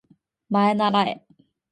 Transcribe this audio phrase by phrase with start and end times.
[0.65, 1.23] まえならえ